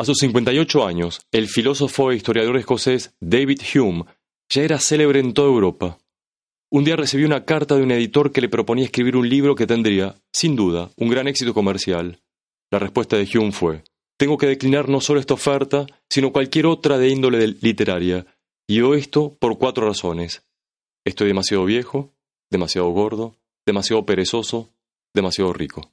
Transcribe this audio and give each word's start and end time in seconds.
A 0.00 0.04
sus 0.06 0.16
58 0.20 0.86
años, 0.86 1.20
el 1.30 1.46
filósofo 1.46 2.10
e 2.10 2.16
historiador 2.16 2.56
escocés 2.56 3.14
David 3.20 3.60
Hume 3.74 4.06
ya 4.48 4.62
era 4.62 4.78
célebre 4.78 5.20
en 5.20 5.34
toda 5.34 5.48
Europa. 5.48 5.98
Un 6.70 6.84
día 6.84 6.96
recibió 6.96 7.26
una 7.26 7.44
carta 7.44 7.76
de 7.76 7.82
un 7.82 7.90
editor 7.90 8.32
que 8.32 8.40
le 8.40 8.48
proponía 8.48 8.86
escribir 8.86 9.14
un 9.14 9.28
libro 9.28 9.54
que 9.54 9.66
tendría, 9.66 10.14
sin 10.32 10.56
duda, 10.56 10.90
un 10.96 11.10
gran 11.10 11.28
éxito 11.28 11.52
comercial. 11.52 12.22
La 12.70 12.78
respuesta 12.78 13.18
de 13.18 13.28
Hume 13.28 13.52
fue, 13.52 13.84
tengo 14.16 14.38
que 14.38 14.46
declinar 14.46 14.88
no 14.88 15.02
solo 15.02 15.20
esta 15.20 15.34
oferta, 15.34 15.84
sino 16.08 16.32
cualquier 16.32 16.64
otra 16.64 16.96
de 16.96 17.10
índole 17.10 17.46
literaria, 17.60 18.24
y 18.66 18.80
esto 18.94 19.36
por 19.38 19.58
cuatro 19.58 19.86
razones. 19.86 20.46
Estoy 21.04 21.26
demasiado 21.26 21.66
viejo, 21.66 22.14
demasiado 22.50 22.88
gordo, 22.88 23.36
demasiado 23.66 24.06
perezoso, 24.06 24.70
demasiado 25.12 25.52
rico. 25.52 25.92